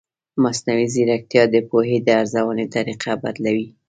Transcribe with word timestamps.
مصنوعي 0.43 0.85
ځیرکتیا 0.93 1.43
د 1.49 1.55
پوهې 1.69 1.97
د 2.03 2.07
ارزونې 2.21 2.65
طریقه 2.75 3.11
بدلوي. 3.23 3.67